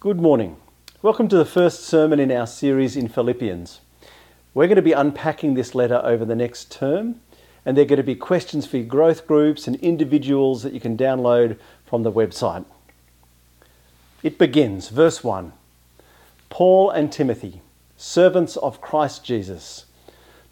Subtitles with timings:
[0.00, 0.58] Good morning.
[1.02, 3.80] Welcome to the first sermon in our series in Philippians.
[4.54, 7.20] We're going to be unpacking this letter over the next term,
[7.66, 10.78] and there are going to be questions for your growth groups and individuals that you
[10.78, 12.64] can download from the website.
[14.22, 15.52] It begins, verse 1
[16.48, 17.60] Paul and Timothy,
[17.96, 19.86] servants of Christ Jesus,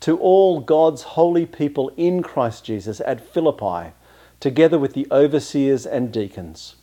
[0.01, 3.93] to all God's holy people in Christ Jesus at Philippi,
[4.41, 6.75] together with the overseers and deacons.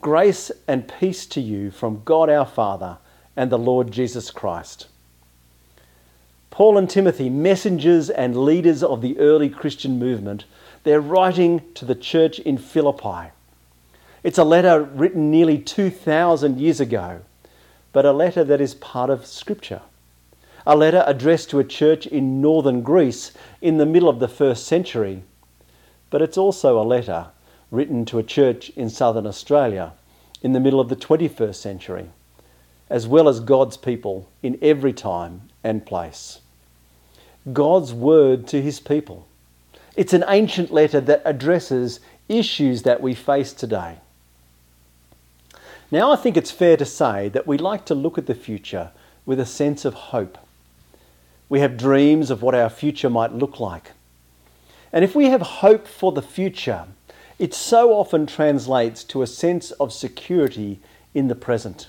[0.00, 2.98] Grace and peace to you from God our Father
[3.36, 4.86] and the Lord Jesus Christ.
[6.50, 10.44] Paul and Timothy, messengers and leaders of the early Christian movement,
[10.84, 13.32] they're writing to the church in Philippi.
[14.22, 17.22] It's a letter written nearly 2,000 years ago,
[17.92, 19.82] but a letter that is part of Scripture.
[20.64, 24.64] A letter addressed to a church in northern Greece in the middle of the first
[24.64, 25.24] century,
[26.08, 27.28] but it's also a letter
[27.70, 29.92] written to a church in southern Australia
[30.42, 32.10] in the middle of the 21st century,
[32.88, 36.40] as well as God's people in every time and place.
[37.52, 39.26] God's word to his people.
[39.96, 43.98] It's an ancient letter that addresses issues that we face today.
[45.90, 48.90] Now, I think it's fair to say that we like to look at the future
[49.24, 50.38] with a sense of hope.
[51.48, 53.92] We have dreams of what our future might look like.
[54.92, 56.84] And if we have hope for the future,
[57.38, 60.80] it so often translates to a sense of security
[61.14, 61.88] in the present.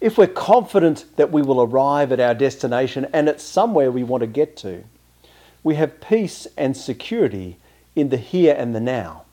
[0.00, 4.22] If we're confident that we will arrive at our destination and it's somewhere we want
[4.22, 4.84] to get to,
[5.62, 7.58] we have peace and security
[7.94, 9.24] in the here and the now.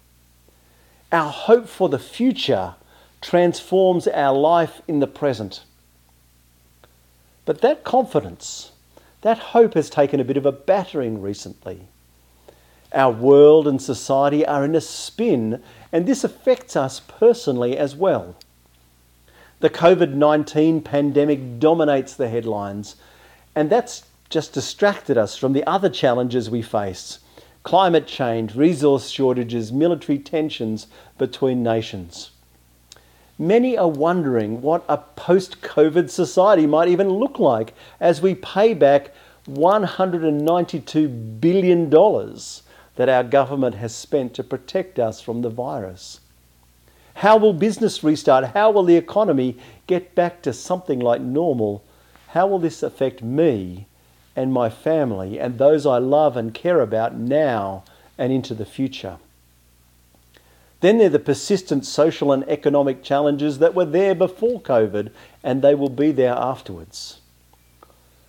[1.12, 2.76] Our hope for the future
[3.22, 5.64] transforms our life in the present.
[7.46, 8.74] But that confidence,
[9.22, 11.88] that hope has taken a bit of a battering recently.
[12.94, 18.36] Our world and society are in a spin, and this affects us personally as well.
[19.60, 22.96] The COVID 19 pandemic dominates the headlines,
[23.56, 27.20] and that's just distracted us from the other challenges we face
[27.68, 30.88] climate change, resource shortages, military tensions
[31.18, 32.32] between nations.
[33.38, 38.74] Many are wondering what a post COVID society might even look like as we pay
[38.74, 39.14] back
[39.50, 41.90] $192 billion
[42.98, 46.20] that our government has spent to protect us from the virus.
[47.16, 48.46] How will business restart?
[48.54, 51.84] How will the economy get back to something like normal?
[52.30, 53.88] How will this affect me
[54.36, 57.84] and my family and those I love and care about now
[58.18, 59.18] and into the future?
[60.82, 65.12] Then there are the persistent social and economic challenges that were there before COVID
[65.44, 67.20] and they will be there afterwards.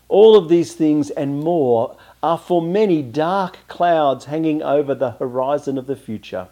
[0.09, 5.79] All of these things and more are for many dark clouds hanging over the horizon
[5.79, 6.49] of the future.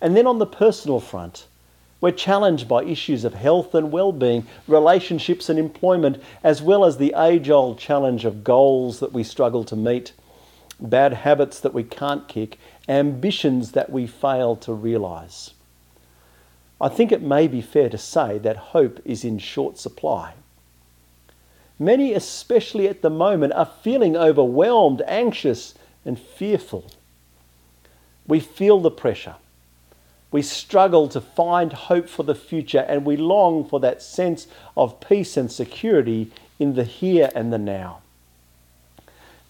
[0.00, 1.46] And then on the personal front,
[2.00, 7.14] we're challenged by issues of health and well-being, relationships and employment, as well as the
[7.16, 10.12] age-old challenge of goals that we struggle to meet,
[10.78, 12.58] bad habits that we can't kick,
[12.88, 15.54] ambitions that we fail to realise.
[16.78, 20.34] I think it may be fair to say that hope is in short supply.
[21.78, 26.90] Many, especially at the moment, are feeling overwhelmed, anxious, and fearful.
[28.26, 29.36] We feel the pressure.
[30.30, 35.00] We struggle to find hope for the future, and we long for that sense of
[35.00, 38.00] peace and security in the here and the now.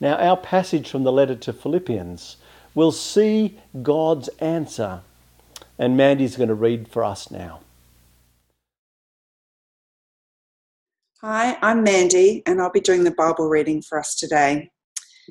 [0.00, 2.36] Now, our passage from the letter to Philippians
[2.74, 5.00] will see God's answer.
[5.78, 7.60] And Mandy's going to read for us now.
[11.22, 14.70] Hi, I'm Mandy, and I'll be doing the Bible reading for us today.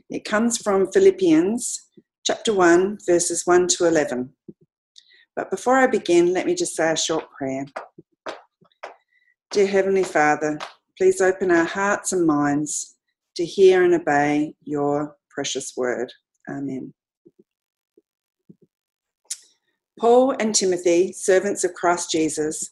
[0.10, 1.80] It comes from Philippians
[2.26, 4.34] chapter 1, verses 1 to 11.
[5.36, 7.68] But before I begin, let me just say a short prayer.
[9.52, 10.58] Dear Heavenly Father,
[10.98, 12.96] please open our hearts and minds
[13.36, 16.12] to hear and obey your precious word.
[16.50, 16.96] Amen.
[20.00, 22.72] Paul and Timothy, servants of Christ Jesus,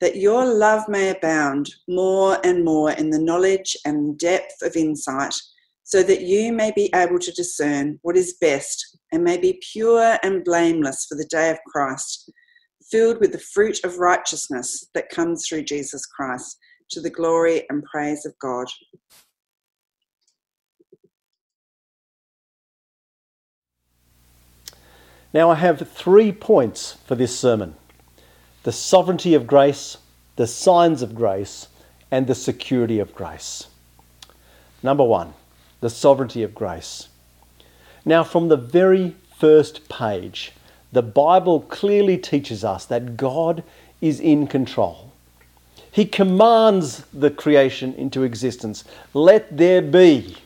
[0.00, 5.34] that your love may abound more and more in the knowledge and depth of insight,
[5.84, 10.18] so that you may be able to discern what is best and may be pure
[10.22, 12.30] and blameless for the day of Christ,
[12.90, 16.58] filled with the fruit of righteousness that comes through Jesus Christ,
[16.90, 18.66] to the glory and praise of God.
[25.32, 27.76] Now, I have three points for this sermon
[28.66, 29.96] the sovereignty of grace,
[30.34, 31.68] the signs of grace,
[32.10, 33.68] and the security of grace.
[34.82, 35.34] Number one,
[35.80, 37.06] the sovereignty of grace.
[38.04, 40.50] Now, from the very first page,
[40.90, 43.62] the Bible clearly teaches us that God
[44.00, 45.12] is in control.
[45.92, 48.82] He commands the creation into existence.
[49.14, 50.38] Let there be.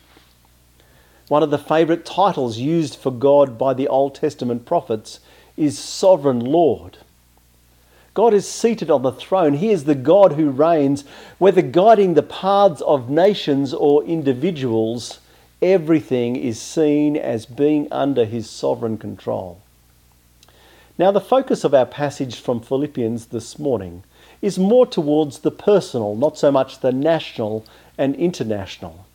[1.29, 5.21] One of the favourite titles used for God by the Old Testament prophets
[5.57, 6.99] is Sovereign Lord.
[8.15, 9.55] God is seated on the throne.
[9.55, 11.05] He is the God who reigns,
[11.39, 15.21] whether guiding the paths of nations or individuals,
[15.63, 19.61] everything is seen as being under his sovereign control.
[20.99, 24.03] Now, the focus of our passage from Philippians this morning
[24.43, 27.65] is more towards the personal, not so much the national
[27.97, 29.07] and international.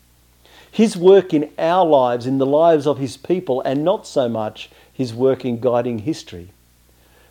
[0.70, 4.70] His work in our lives, in the lives of his people, and not so much
[4.92, 6.50] his work in guiding history.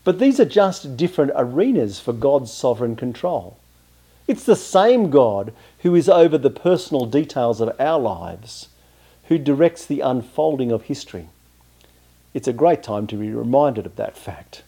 [0.06, 3.58] But these are just different arenas for God's sovereign control.
[4.28, 8.70] It's the same God who is over the personal details of our lives,
[9.26, 11.28] who directs the unfolding of history.
[12.36, 14.62] It's a great time to be reminded of that fact.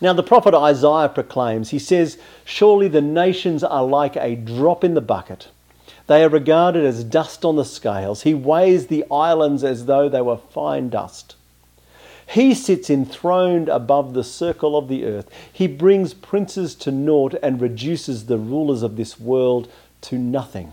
[0.00, 4.94] Now, the prophet Isaiah proclaims, he says, Surely the nations are like a drop in
[4.94, 5.48] the bucket.
[6.06, 8.22] They are regarded as dust on the scales.
[8.22, 11.34] He weighs the islands as though they were fine dust.
[12.26, 15.30] He sits enthroned above the circle of the earth.
[15.52, 19.70] He brings princes to naught and reduces the rulers of this world
[20.02, 20.72] to nothing.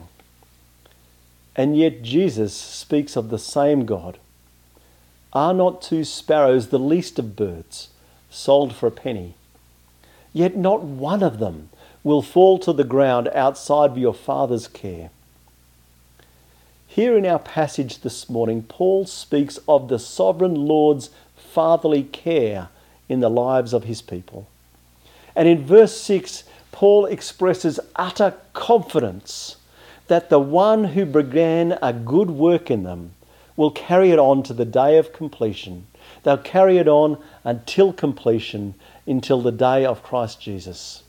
[1.55, 4.17] And yet Jesus speaks of the same God.
[5.31, 7.89] Are not two sparrows the least of birds,
[8.29, 9.35] sold for a penny?
[10.33, 11.69] Yet not one of them
[12.03, 15.11] will fall to the ground outside of your Father's care.
[16.87, 21.09] Here in our passage this morning, Paul speaks of the sovereign Lord's
[21.53, 22.69] fatherly care
[23.07, 24.47] in the lives of his people.
[25.35, 29.57] And in verse 6, Paul expresses utter confidence
[30.07, 33.13] that the one who began a good work in them
[33.55, 35.85] will carry it on to the day of completion.
[36.23, 38.73] They'll carry it on until completion,
[39.05, 41.03] until the day of Christ Jesus.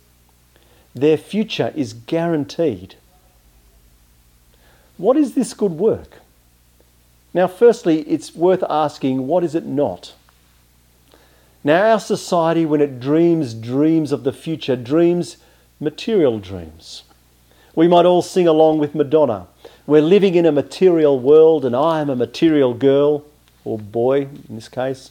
[0.94, 2.97] Their future is guaranteed.
[4.97, 6.20] What is this good work?
[7.32, 10.14] Now, firstly, it's worth asking what is it not?
[11.66, 15.38] Now, our society, when it dreams dreams of the future, dreams
[15.81, 17.05] material dreams.
[17.75, 19.46] We might all sing along with Madonna.
[19.87, 23.25] We're living in a material world, and I am a material girl,
[23.64, 25.11] or boy in this case.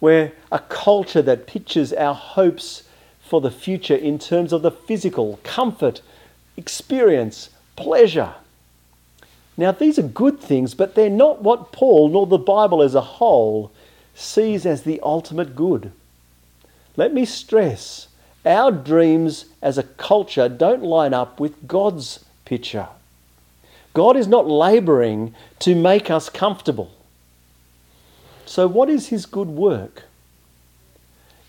[0.00, 2.84] We're a culture that pictures our hopes
[3.20, 6.02] for the future in terms of the physical, comfort,
[6.56, 8.34] experience, pleasure.
[9.56, 13.00] Now, these are good things, but they're not what Paul nor the Bible as a
[13.00, 13.72] whole
[14.14, 15.92] sees as the ultimate good.
[16.96, 18.08] Let me stress
[18.44, 22.88] our dreams as a culture don't line up with God's picture.
[23.94, 26.90] God is not labouring to make us comfortable.
[28.44, 30.02] So, what is His good work?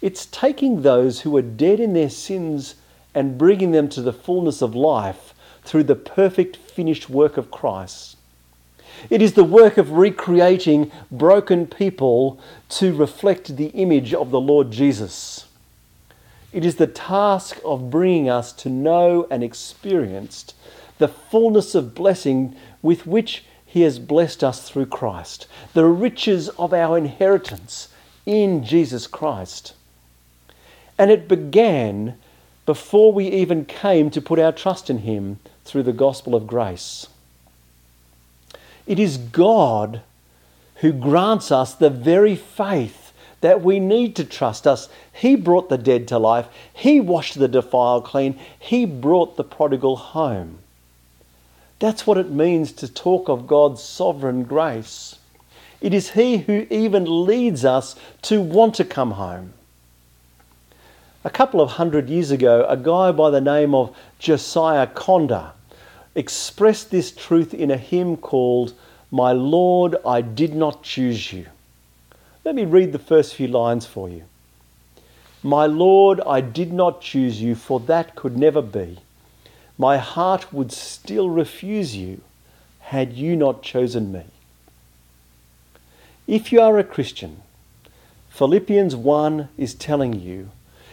[0.01, 2.75] It's taking those who are dead in their sins
[3.13, 8.14] and bringing them to the fullness of life through the perfect finished work of Christ.
[9.09, 14.71] It is the work of recreating broken people to reflect the image of the Lord
[14.71, 15.45] Jesus.
[16.51, 20.53] It is the task of bringing us to know and experience
[20.97, 26.73] the fullness of blessing with which He has blessed us through Christ, the riches of
[26.73, 27.89] our inheritance
[28.25, 29.73] in Jesus Christ.
[30.97, 32.15] And it began
[32.65, 37.07] before we even came to put our trust in Him through the gospel of grace.
[38.87, 40.01] It is God
[40.75, 44.89] who grants us the very faith that we need to trust us.
[45.13, 49.95] He brought the dead to life, He washed the defiled clean, He brought the prodigal
[49.95, 50.59] home.
[51.79, 55.17] That's what it means to talk of God's sovereign grace.
[55.81, 59.53] It is He who even leads us to want to come home.
[61.23, 65.51] A couple of hundred years ago, a guy by the name of Josiah Conder
[66.15, 68.73] expressed this truth in a hymn called
[69.11, 71.47] My Lord, I did not choose you.
[72.43, 74.23] Let me read the first few lines for you.
[75.43, 78.99] My Lord, I did not choose you, for that could never be.
[79.77, 82.21] My heart would still refuse you
[82.79, 84.23] had you not chosen me.
[86.27, 87.41] If you are a Christian,
[88.29, 90.49] Philippians 1 is telling you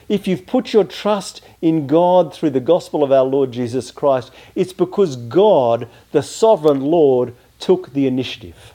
[0.09, 4.31] if you've put your trust in God through the gospel of our Lord Jesus Christ,
[4.55, 8.75] it's because God, the sovereign Lord, took the initiative.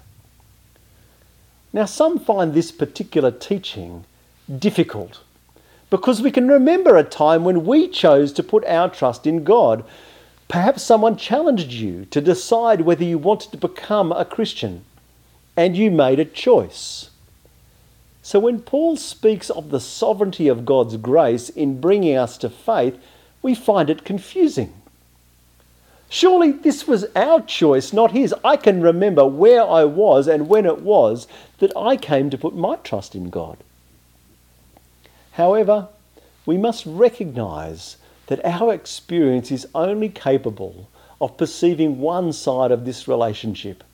[1.74, 4.06] Now, some find this particular teaching
[4.58, 5.22] difficult
[5.90, 9.84] because we can remember a time when we chose to put our trust in God.
[10.48, 14.86] Perhaps someone challenged you to decide whether you wanted to become a Christian
[15.56, 17.10] and you made a choice.
[18.28, 23.00] So, when Paul speaks of the sovereignty of God's grace in bringing us to faith,
[23.42, 24.74] we find it confusing.
[26.10, 28.36] Surely this was our choice, not his.
[28.44, 31.26] I can remember where I was and when it was
[31.60, 33.60] that I came to put my trust in God.
[35.32, 35.88] However,
[36.46, 40.90] we must recognize that our experience is only capable
[41.22, 43.86] of perceiving one side of this relationship.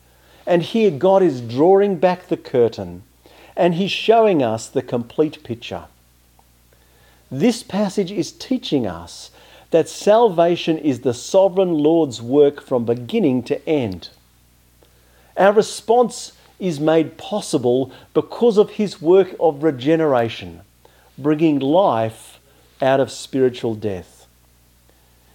[0.44, 3.04] And here God is drawing back the curtain
[3.56, 5.84] and He's showing us the complete picture.
[7.30, 9.30] This passage is teaching us
[9.70, 14.10] that salvation is the sovereign Lord's work from beginning to end.
[15.36, 20.60] Our response is made possible because of his work of regeneration,
[21.18, 22.38] bringing life
[22.80, 24.26] out of spiritual death.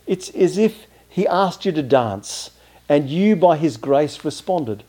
[0.07, 2.51] It's as if he asked you to dance
[2.87, 4.83] and you, by his grace, responded.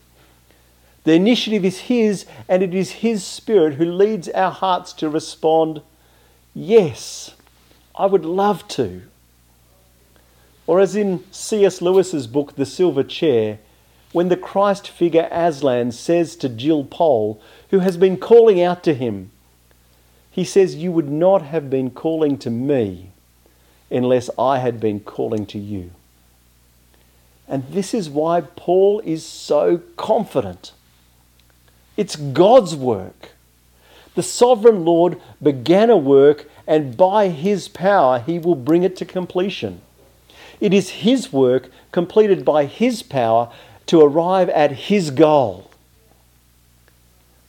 [1.04, 5.80] The initiative is his, and it is his spirit who leads our hearts to respond,
[6.54, 7.34] Yes,
[7.94, 9.02] I would love to.
[10.66, 11.80] Or as in C.S.
[11.80, 13.58] Lewis's book, The Silver Chair,
[14.12, 17.40] when the Christ figure Aslan says to Jill Pole,
[17.70, 19.30] who has been calling out to him,
[20.30, 23.10] he says, You would not have been calling to me
[23.90, 25.90] unless I had been calling to you.
[27.48, 30.72] And this is why Paul is so confident.
[32.00, 33.32] It's God's work.
[34.14, 39.04] The sovereign Lord began a work, and by his power, he will bring it to
[39.04, 39.82] completion.
[40.60, 43.50] It is His work, completed by His power,
[43.86, 45.70] to arrive at His goal.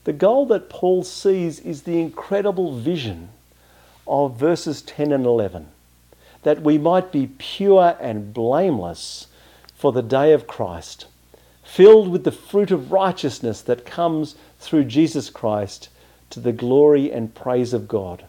[0.05, 3.29] The goal that Paul sees is the incredible vision
[4.08, 5.67] of verses 10 and 11
[6.43, 9.27] that we might be pure and blameless
[9.75, 11.05] for the day of Christ,
[11.74, 15.88] filled with the fruit of righteousness that comes through Jesus Christ
[16.30, 18.25] to the glory and praise of God.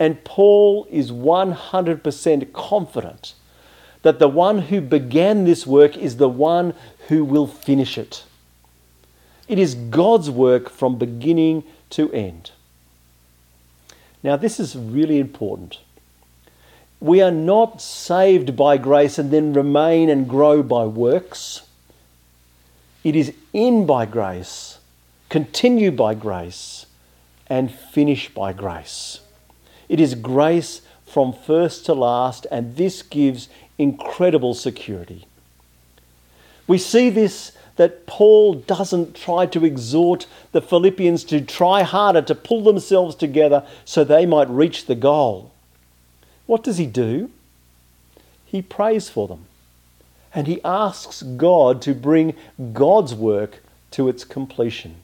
[0.00, 3.34] And Paul is 100% confident
[4.02, 6.74] that the one who began this work is the one
[7.06, 8.24] who will finish it.
[9.46, 12.50] It is God's work from beginning to end.
[14.24, 15.78] Now, this is really important.
[16.98, 21.62] We are not saved by grace and then remain and grow by works.
[23.04, 24.78] It is in by grace,
[25.28, 26.86] continue by grace,
[27.48, 29.20] and finish by grace.
[29.88, 35.26] It is grace from first to last, and this gives incredible security.
[36.66, 42.34] We see this that Paul doesn't try to exhort the Philippians to try harder to
[42.34, 45.50] pull themselves together so they might reach the goal.
[46.46, 47.30] What does he do?
[48.44, 49.46] He prays for them
[50.34, 52.34] and he asks God to bring
[52.72, 53.62] God's work
[53.92, 54.96] to its completion.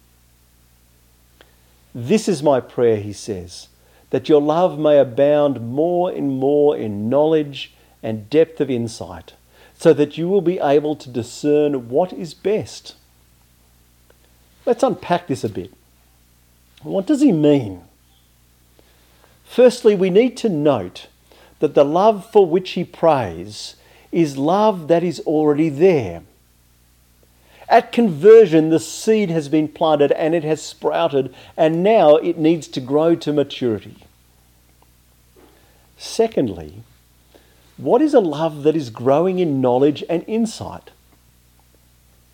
[1.94, 3.68] This is my prayer, he says
[4.10, 9.34] that your love may abound more and more in knowledge and depth of insight,
[9.76, 12.94] so that you will be able to discern what is best.
[14.64, 15.72] Let's unpack this a bit.
[16.82, 17.82] What does he mean?
[19.44, 21.08] Firstly, we need to note
[21.58, 23.76] that the love for which he prays
[24.10, 26.22] is love that is already there.
[27.68, 32.66] At conversion, the seed has been planted and it has sprouted, and now it needs
[32.68, 33.96] to grow to maturity.
[35.98, 36.82] Secondly,
[37.76, 40.90] what is a love that is growing in knowledge and insight?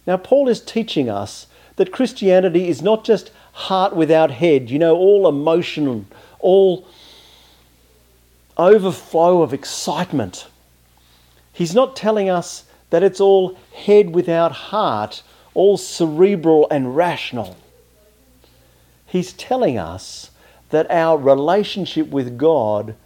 [0.07, 4.95] Now, Paul is teaching us that Christianity is not just heart without head, you know,
[4.97, 6.07] all emotion,
[6.39, 6.87] all
[8.57, 10.47] overflow of excitement.
[11.55, 15.23] He's not telling us that it's all head without heart,
[15.55, 17.57] all cerebral and rational.
[19.07, 20.33] He's telling us
[20.71, 22.97] that our relationship with God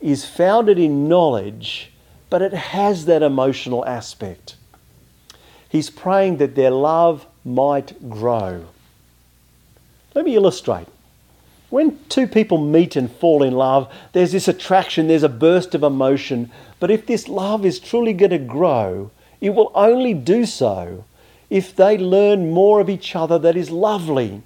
[0.00, 1.92] is founded in knowledge,
[2.30, 4.56] but it has that emotional aspect.
[5.68, 8.66] He's praying that their love might grow.
[10.14, 10.88] Let me illustrate.
[11.70, 15.84] When two people meet and fall in love, there's this attraction, there's a burst of
[15.84, 16.50] emotion.
[16.80, 21.04] But if this love is truly going to grow, it will only do so
[21.48, 24.42] if they learn more of each other that is lovely.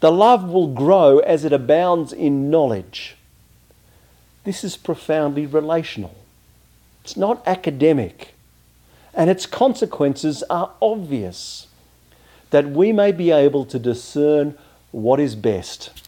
[0.00, 3.16] The love will grow as it abounds in knowledge.
[4.44, 6.16] This is profoundly relational.
[7.04, 8.34] It's not academic,
[9.14, 11.66] and its consequences are obvious
[12.50, 14.58] that we may be able to discern
[14.90, 16.01] what is best.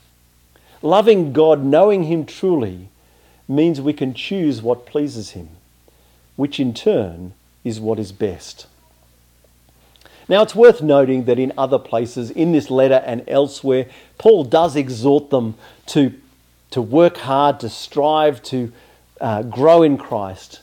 [0.85, 2.91] Loving God, knowing Him truly,
[3.49, 5.49] means we can choose what pleases Him,
[6.37, 7.33] which in turn
[7.65, 8.67] is what is best.
[10.29, 13.87] Now, it's worth noting that in other places, in this letter and elsewhere,
[14.19, 15.55] Paul does exhort them
[15.87, 16.13] to,
[16.73, 18.71] to work hard, to strive, to
[19.23, 20.61] uh, grow in Christ.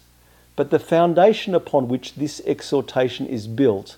[0.56, 3.98] But the foundation upon which this exhortation is built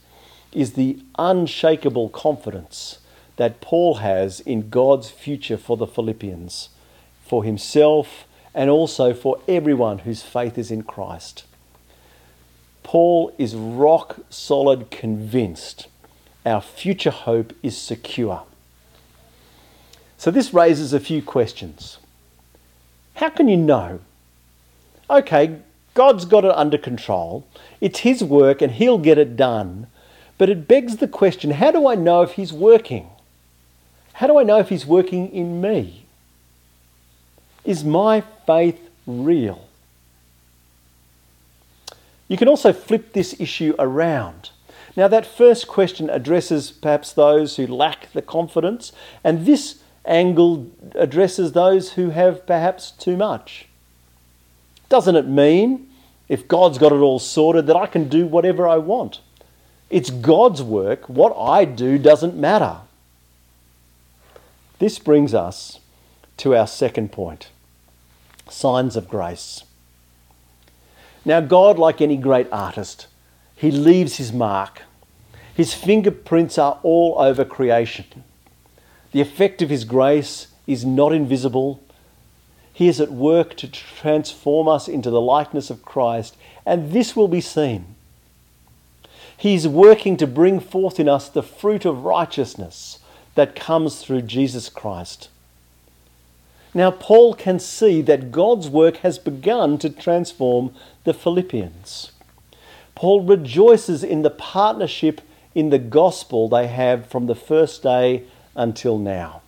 [0.53, 2.99] is the unshakable confidence
[3.37, 6.69] that Paul has in God's future for the Philippians,
[7.25, 11.43] for himself, and also for everyone whose faith is in Christ.
[12.83, 15.87] Paul is rock solid convinced
[16.45, 18.43] our future hope is secure.
[20.17, 21.97] So, this raises a few questions.
[23.15, 23.99] How can you know?
[25.09, 25.57] Okay,
[25.93, 27.45] God's got it under control.
[27.79, 29.87] It's His work and He'll get it done.
[30.37, 33.07] But it begs the question how do I know if He's working?
[34.13, 36.05] How do I know if He's working in me?
[37.65, 39.67] Is my faith real?
[42.27, 44.51] You can also flip this issue around.
[44.95, 48.91] Now, that first question addresses perhaps those who lack the confidence,
[49.23, 53.67] and this angle addresses those who have perhaps too much.
[54.89, 55.89] Doesn't it mean,
[56.29, 59.19] if God's got it all sorted, that I can do whatever I want?
[59.89, 61.09] It's God's work.
[61.09, 62.77] What I do doesn't matter.
[64.83, 65.79] This brings us
[66.35, 67.47] to our second point
[68.49, 69.63] signs of grace.
[71.23, 73.07] Now, God, like any great artist,
[73.55, 74.81] he leaves his mark.
[75.55, 78.25] His fingerprints are all over creation.
[79.13, 81.81] The effect of his grace is not invisible,
[82.73, 87.29] he is at work to transform us into the likeness of Christ, and this will
[87.29, 87.95] be seen.
[89.37, 92.99] He is working to bring forth in us the fruit of righteousness
[93.35, 95.29] that comes through Jesus Christ.
[96.73, 102.11] Now, Paul can see that God's work has begun to transform the Philippians.
[102.95, 105.21] Paul rejoices in the partnership
[105.53, 108.23] in the gospel they have from the first day
[108.55, 109.41] until now.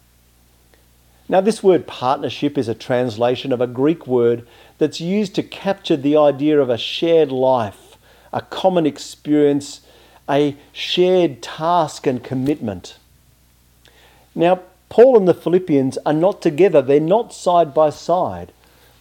[1.28, 5.98] Now, this word partnership is a translation of a Greek word that's used to capture
[5.98, 7.98] the idea of a shared life,
[8.32, 9.82] a common experience,
[10.30, 12.98] a shared task and commitment.
[14.36, 18.52] Now, Paul and the Philippians are not together, they're not side by side.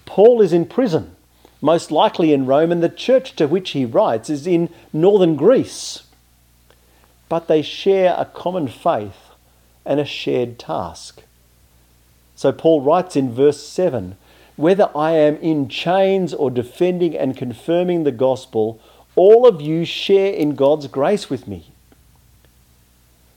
[0.07, 1.17] Paul is in prison,
[1.61, 6.05] most likely in Rome, and the church to which he writes is in northern Greece.
[7.29, 9.31] But they share a common faith
[9.85, 11.23] and a shared task.
[12.37, 14.17] So Paul writes in verse 7
[14.57, 18.81] Whether I am in chains or defending and confirming the gospel,
[19.17, 21.74] all of you share in God's grace with me.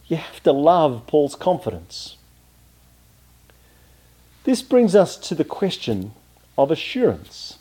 [0.08, 2.16] You have to love Paul's confidence.
[4.46, 6.14] This brings us to the question
[6.58, 7.58] of assurance.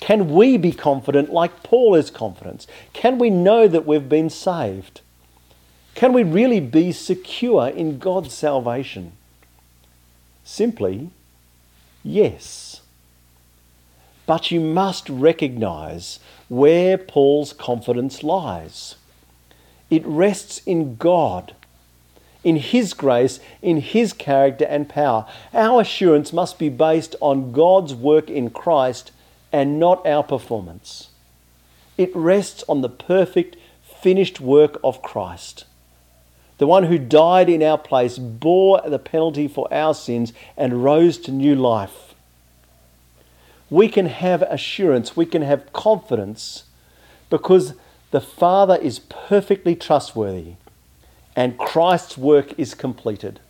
[0.00, 2.66] Can we be confident like Paul is confident?
[2.92, 5.00] Can we know that we've been saved?
[5.94, 9.12] Can we really be secure in God's salvation?
[10.42, 11.10] Simply,
[12.02, 12.80] yes.
[14.26, 18.96] But you must recognize where Paul's confidence lies.
[19.92, 21.54] It rests in God,
[22.42, 25.26] in His grace, in His character and power.
[25.54, 29.12] Our assurance must be based on God's work in Christ
[29.52, 31.10] and not our performance.
[31.96, 33.56] It rests on the perfect,
[34.00, 35.66] finished work of Christ
[36.62, 41.18] the one who died in our place, bore the penalty for our sins, and rose
[41.18, 42.14] to new life.
[43.68, 46.62] We can have assurance, we can have confidence
[47.30, 47.74] because
[48.12, 50.54] the Father is perfectly trustworthy
[51.34, 53.40] and Christ's work is completed.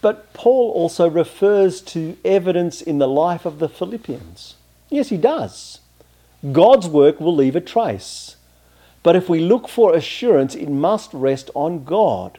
[0.00, 4.54] But Paul also refers to evidence in the life of the Philippians.
[4.90, 5.80] Yes, he does.
[6.52, 8.36] God's work will leave a trace.
[9.02, 12.38] But if we look for assurance, it must rest on God.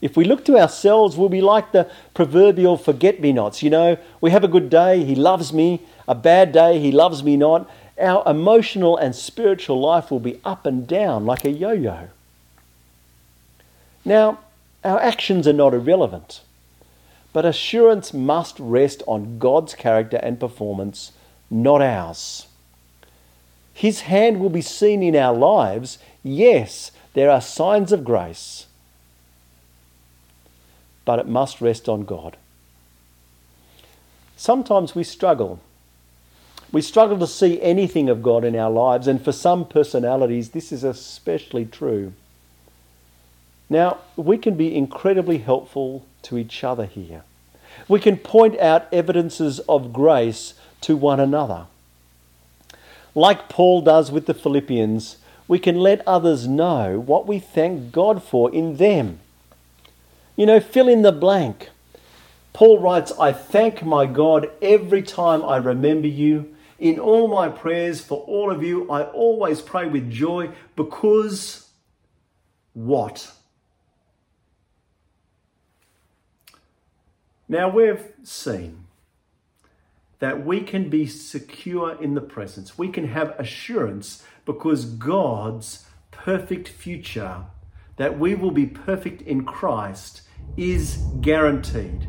[0.00, 3.62] If we look to ourselves, we'll be like the proverbial forget me nots.
[3.62, 5.80] You know, we have a good day, He loves me.
[6.08, 7.70] A bad day, He loves me not.
[7.98, 12.08] Our emotional and spiritual life will be up and down like a yo yo.
[14.04, 14.40] Now,
[14.82, 16.40] our actions are not irrelevant,
[17.32, 21.12] but assurance must rest on God's character and performance,
[21.50, 22.46] not ours.
[23.72, 25.98] His hand will be seen in our lives.
[26.22, 28.66] Yes, there are signs of grace,
[31.04, 32.36] but it must rest on God.
[34.36, 35.60] Sometimes we struggle.
[36.72, 40.72] We struggle to see anything of God in our lives, and for some personalities, this
[40.72, 42.12] is especially true.
[43.70, 47.22] Now, we can be incredibly helpful to each other here.
[47.88, 51.66] We can point out evidences of grace to one another.
[53.14, 58.22] Like Paul does with the Philippians, we can let others know what we thank God
[58.22, 59.20] for in them.
[60.36, 61.70] You know, fill in the blank.
[62.52, 66.53] Paul writes, I thank my God every time I remember you.
[66.84, 71.70] In all my prayers for all of you, I always pray with joy because
[72.74, 73.32] what?
[77.48, 78.84] Now we've seen
[80.18, 82.76] that we can be secure in the presence.
[82.76, 87.44] We can have assurance because God's perfect future,
[87.96, 90.20] that we will be perfect in Christ,
[90.58, 92.08] is guaranteed.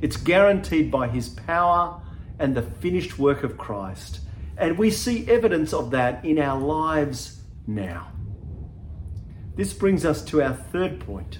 [0.00, 2.00] It's guaranteed by his power
[2.38, 4.20] and the finished work of Christ.
[4.58, 8.08] And we see evidence of that in our lives now.
[9.54, 11.38] This brings us to our third point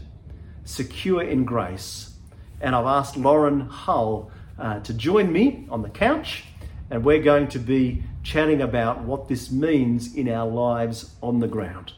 [0.65, 2.17] secure in grace.
[2.61, 6.45] And I've asked Lauren Hull uh, to join me on the couch,
[6.91, 11.47] and we're going to be chatting about what this means in our lives on the
[11.47, 11.93] ground.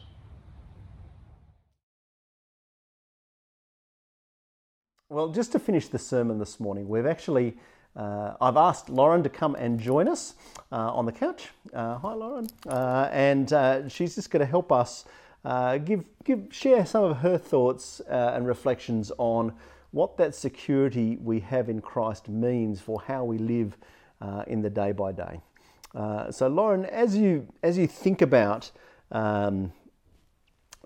[5.07, 7.57] Well, just to finish the sermon this morning, we've actually
[7.95, 10.35] uh, I've asked Lauren to come and join us
[10.71, 11.49] uh, on the couch.
[11.73, 15.05] Uh, hi, Lauren, uh, and uh, she's just going to help us
[15.43, 19.53] uh, give give share some of her thoughts and reflections on
[19.91, 23.75] what that security we have in Christ means for how we live
[24.47, 25.41] in the day by day.
[26.31, 28.69] so, Lauren, as you as you think about
[29.11, 29.71] um,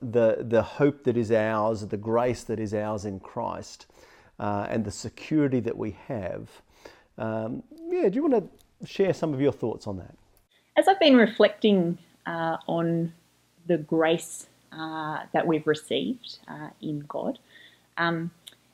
[0.02, 3.88] the the hope that is ours, the grace that is ours in Christ
[4.40, 6.63] and the security that we have.
[7.18, 8.50] Um, yeah, do you want
[8.82, 10.16] to share some of your thoughts on that?
[10.76, 13.14] As I've been reflecting uh, on
[13.68, 17.40] the grace uh, that we've received uh, in God,
[17.98, 18.32] um,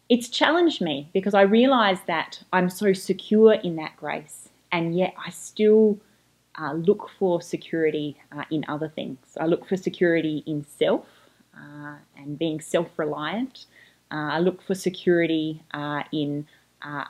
[0.07, 5.13] it's challenged me because I realise that I'm so secure in that grace, and yet
[5.23, 5.99] I still
[6.59, 9.19] uh, look for security uh, in other things.
[9.39, 11.05] I look for security in self
[11.55, 13.65] uh, and being self reliant.
[14.11, 16.47] Uh, I look for security uh, in
[16.81, 17.05] uh,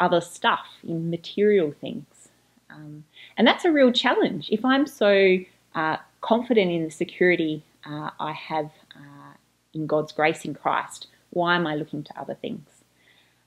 [0.00, 2.28] other stuff, in material things.
[2.70, 3.04] Um,
[3.36, 4.48] and that's a real challenge.
[4.50, 5.38] If I'm so
[5.74, 9.34] uh, confident in the security uh, I have uh,
[9.74, 12.66] in God's grace in Christ, why am I looking to other things?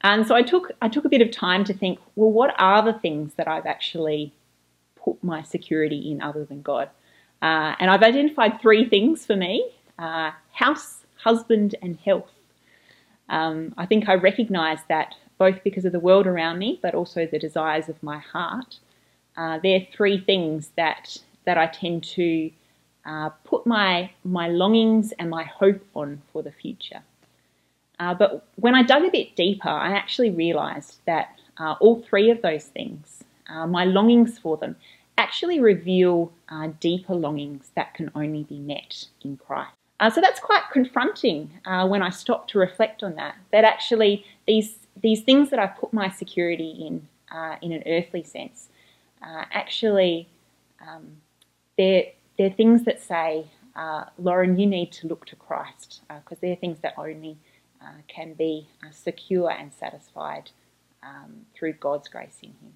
[0.02, 2.84] And so I took I took a bit of time to think, well, what are
[2.84, 4.34] the things that I've actually
[4.96, 6.90] put my security in other than God?
[7.42, 12.32] and I've identified three things for me: house, husband, and health.
[13.30, 17.26] Um, I think I recognise that both because of the world around me, but also
[17.26, 18.78] the desires of my heart.
[19.36, 22.52] Uh, they're three things that that I tend to
[23.06, 27.02] uh, put my my longings and my hope on for the future.
[28.00, 32.32] Uh, but when I dug a bit deeper, I actually realised that uh, all three
[32.32, 34.76] of those things, uh, my longings for them,
[35.18, 39.72] actually reveal uh, deeper longings that can only be met in Christ.
[40.14, 43.36] So that's quite confronting when I stop to reflect on that.
[43.54, 48.24] That actually these these things that I put my security in, uh, in an earthly
[48.24, 48.70] sense,
[49.22, 50.28] uh, actually
[50.82, 51.18] um,
[51.78, 52.06] they're
[52.38, 56.56] they're things that say, uh, Lauren, you need to look to Christ because uh, they're
[56.56, 57.38] things that only
[58.08, 60.50] can be secure and satisfied
[61.04, 62.74] um, through God's grace in Him.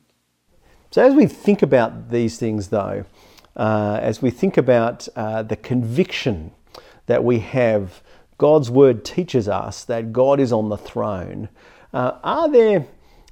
[0.92, 3.06] So as we think about these things, though,
[3.56, 6.52] as we think about the conviction
[7.08, 8.04] that we have
[8.38, 11.50] God's word teaches us that God is on the throne.
[11.94, 12.86] Uh, are there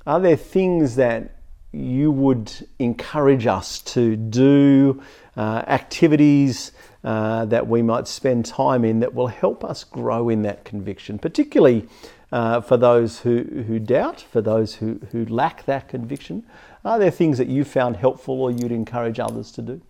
[0.08, 1.36] are there things that
[1.72, 5.02] you would encourage us to do,
[5.36, 6.72] uh, activities
[7.04, 11.20] uh, that we might spend time in that will help us grow in that conviction,
[11.20, 11.88] particularly
[12.32, 16.44] uh, for those who, who doubt, for those who, who lack that conviction?
[16.84, 19.82] Are there things that you found helpful or you'd encourage others to do?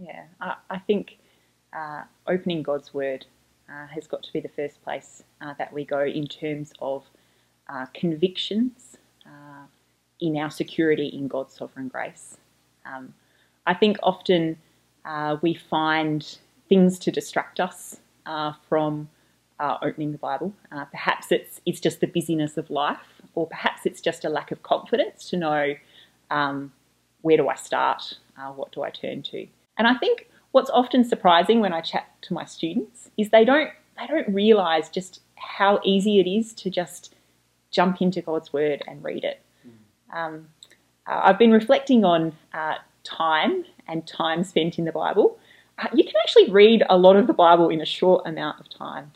[0.00, 1.18] Yeah, I, I think
[1.72, 3.26] uh, opening God's Word
[3.68, 7.04] uh, has got to be the first place uh, that we go in terms of
[7.68, 9.66] uh, convictions uh,
[10.20, 12.36] in our security in God's sovereign grace.
[12.86, 13.14] Um,
[13.66, 14.56] I think often
[15.04, 19.08] uh, we find things to distract us uh, from
[19.60, 20.52] uh, opening the Bible.
[20.70, 24.50] Uh, perhaps it's it's just the busyness of life, or perhaps it's just a lack
[24.50, 25.74] of confidence to know
[26.30, 26.72] um,
[27.22, 28.18] where do I start,
[28.54, 29.46] what do I turn to.
[29.76, 33.70] And I think what's often surprising when I chat to my students is they don't
[33.98, 37.14] they don't realise just how easy it is to just
[37.70, 39.40] jump into God's Word and read it.
[40.12, 40.48] Um,
[41.06, 45.38] uh, I've been reflecting on uh, time and time spent in the Bible.
[45.78, 48.68] Uh, you can actually read a lot of the Bible in a short amount of
[48.68, 49.12] time.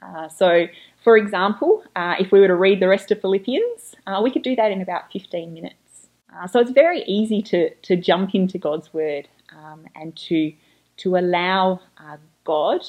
[0.00, 0.66] Uh, so,
[1.02, 4.56] for example, uh, if we were to read the rest of Philippians, we could do
[4.56, 6.08] that in about 15 minutes.
[6.50, 10.52] so it's very easy to, to jump into God's Word um, and to,
[10.98, 11.80] to allow
[12.44, 12.80] God,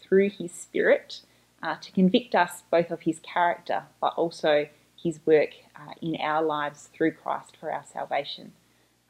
[0.00, 1.20] through His Spirit,
[1.62, 4.68] to convict us both of His character but also
[5.02, 8.52] his work uh, in our lives through Christ for our salvation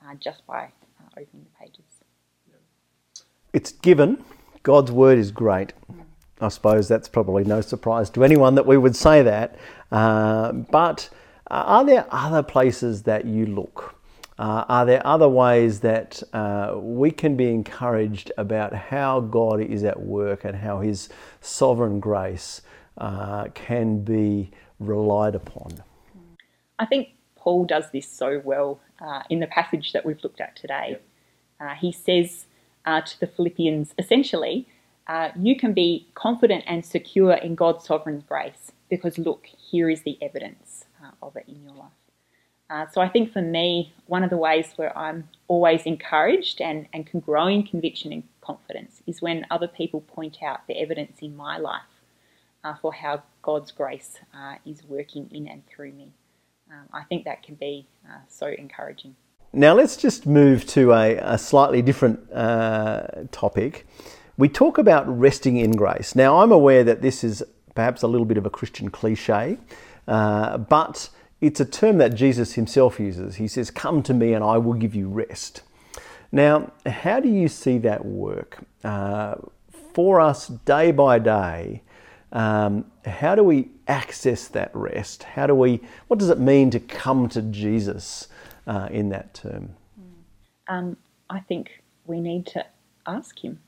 [0.04, 1.84] uh, just by uh, opening the pages.
[3.52, 4.24] It's given.
[4.62, 5.72] God's word is great.
[6.40, 9.56] I suppose that's probably no surprise to anyone that we would say that.
[9.90, 11.08] Uh, but
[11.50, 13.97] uh, are there other places that you look?
[14.38, 19.83] Uh, are there other ways that uh, we can be encouraged about how God is
[19.83, 21.09] at work and how His
[21.40, 22.62] sovereign grace
[22.98, 25.83] uh, can be relied upon.
[26.79, 30.57] I think Paul does this so well uh, in the passage that we've looked at
[30.57, 30.98] today.
[31.61, 32.46] Uh, he says
[32.85, 34.68] uh, to the Philippians essentially,
[35.07, 40.03] uh, you can be confident and secure in God's sovereign grace because look, here is
[40.03, 40.85] the evidence
[41.22, 41.97] of it in your life.
[42.70, 46.87] Uh, so I think for me, one of the ways where I'm always encouraged and,
[46.92, 51.18] and can grow in conviction and confidence is when other people point out the evidence
[51.22, 51.83] in my life
[52.64, 56.12] uh, for how God's grace uh, is working in and through me.
[56.70, 59.16] Um, I think that can be uh, so encouraging.
[59.54, 63.87] Now, let's just move to a, a slightly different uh, topic.
[64.37, 66.14] We talk about resting in grace.
[66.14, 67.42] Now, I'm aware that this is
[67.74, 69.57] perhaps a little bit of a Christian cliche,
[70.07, 71.09] uh, but
[71.40, 73.37] it's a term that Jesus himself uses.
[73.37, 75.62] He says, Come to me and I will give you rest.
[76.31, 78.59] Now, how do you see that work?
[78.85, 79.37] Uh,
[79.94, 81.83] for us, day by day,
[82.33, 85.22] um, how do we access that rest?
[85.22, 85.81] How do we?
[86.09, 88.29] What does it mean to come to Jesus
[88.66, 89.74] uh, in that term?
[90.68, 90.96] Um,
[91.31, 92.66] I think we need to
[93.07, 93.59] ask Him.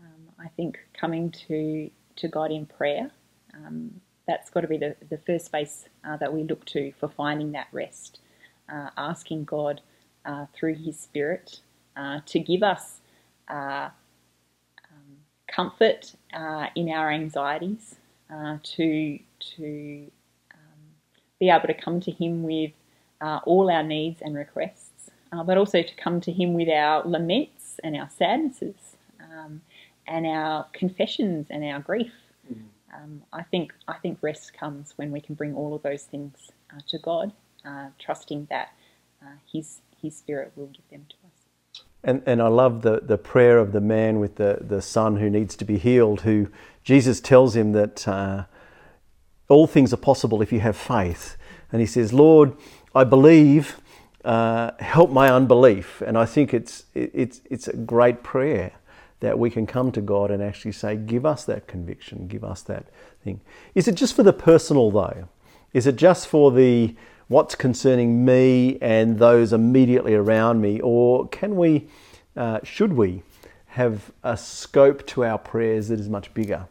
[0.00, 3.10] Um, I think coming to to God in prayer.
[3.54, 7.08] Um, that's got to be the, the first space uh, that we look to for
[7.08, 8.20] finding that rest.
[8.68, 9.80] Uh, asking God
[10.24, 11.60] uh, through His Spirit
[11.96, 13.00] uh, to give us
[13.48, 13.90] uh,
[15.46, 17.94] comfort uh, in our anxieties,
[18.64, 20.10] to to
[20.52, 20.80] um,
[21.38, 22.72] be able to come to Him with
[23.44, 25.10] all our needs and requests,
[25.44, 29.60] but also to come to Him with our laments and our sadnesses, um,
[30.08, 32.12] and our confessions and our grief.
[32.96, 36.50] Um, I think I think rest comes when we can bring all of those things
[36.72, 37.32] uh, to God,
[37.64, 38.70] uh, trusting that
[39.52, 41.36] His His Spirit will give them to us.
[42.06, 45.28] And, and I love the, the prayer of the man with the, the son who
[45.28, 46.48] needs to be healed, who
[46.84, 48.44] Jesus tells him that uh,
[49.48, 51.36] all things are possible if you have faith.
[51.72, 52.56] And he says, Lord,
[52.94, 53.80] I believe,
[54.24, 56.00] uh, help my unbelief.
[56.00, 58.72] And I think it's, it's, it's a great prayer
[59.20, 62.62] that we can come to God and actually say, Give us that conviction, give us
[62.62, 62.86] that
[63.22, 63.40] thing.
[63.74, 65.28] Is it just for the personal, though?
[65.72, 66.94] Is it just for the
[67.28, 70.80] what's concerning me and those immediately around me?
[70.80, 71.88] Or can we,
[72.36, 73.22] uh, should we,
[73.66, 76.66] have a scope to our prayers that is much bigger?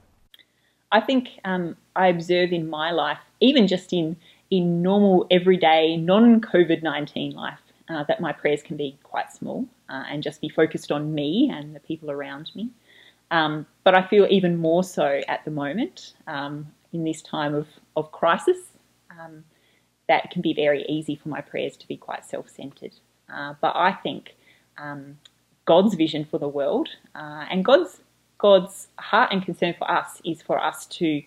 [0.92, 4.16] I think um, I observe in my life, even just in,
[4.50, 9.68] in normal, everyday, non COVID 19 life, uh, that my prayers can be quite small
[9.90, 12.70] uh, and just be focused on me and the people around me.
[13.32, 17.68] Um, but I feel even more so at the moment um, in this time of,
[17.96, 18.58] of crisis.
[19.12, 19.44] Um,
[20.08, 22.94] that can be very easy for my prayers to be quite self centered.
[23.34, 24.36] Uh, but I think
[24.78, 25.18] um,
[25.66, 28.02] God's vision for the world uh, and God's
[28.38, 31.24] God's heart and concern for us is for us to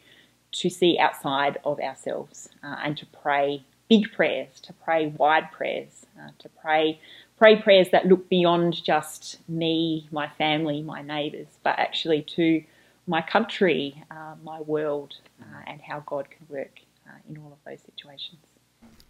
[0.50, 6.06] to see outside of ourselves uh, and to pray big prayers, to pray wide prayers,
[6.18, 7.00] uh, to pray
[7.38, 12.62] pray prayers that look beyond just me, my family, my neighbours, but actually to
[13.06, 16.80] my country, uh, my world, uh, and how God can work
[17.28, 18.38] in all of those situations.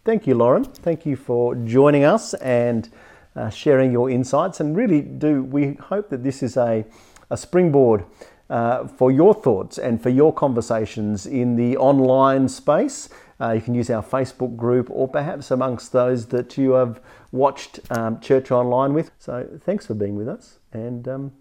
[0.05, 0.63] Thank you, Lauren.
[0.63, 2.89] Thank you for joining us and
[3.35, 4.59] uh, sharing your insights.
[4.59, 6.85] And really, do we hope that this is a,
[7.29, 8.05] a springboard
[8.49, 13.09] uh, for your thoughts and for your conversations in the online space
[13.41, 17.79] Uh, you can use our Facebook group or perhaps amongst those that you have watched
[17.91, 19.11] um, Church Online with.
[19.17, 21.31] So thanks for being with us and um,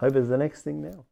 [0.00, 1.04] over to the next thing now.